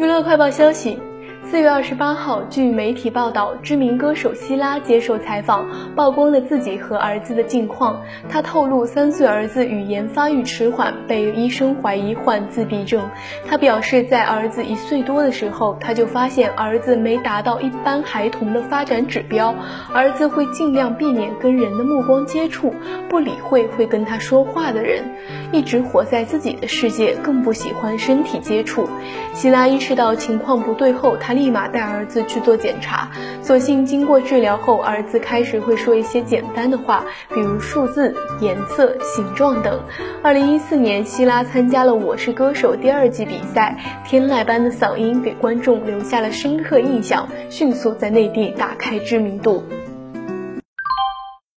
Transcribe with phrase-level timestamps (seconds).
[0.00, 0.98] 娱乐快报消息。
[1.50, 8.00] 四月二十八号，据媒体报道，知名歌手希拉接受采访，曝光了自己和儿子的近况。
[8.28, 13.02] 他透露，三岁儿子语言发育迟缓，被医生怀疑患自闭症。
[13.48, 19.52] 他表示，在儿子一岁多的时候，他就发现儿子没达到一般孩童的发展指标，
[19.92, 22.72] 儿子会尽量避免跟人的目光接触，
[23.08, 25.02] 不理会会跟他说话的人，
[25.50, 28.88] 一直活在自己的世界，更不喜欢身体接触。
[29.34, 31.39] 希拉意识到情况不对后，他。
[31.40, 33.10] 立马带儿子去做检查，
[33.42, 39.80] 所幸经过治疗后，儿子开始会说一些简单的话，比如数字、颜色、形状等。
[40.22, 49.64] 二零一四年，希拉参加了《我是歌手》第二季比赛，天籁般的嗓音给观众留下了深刻印象，迅速在内地打开知名度。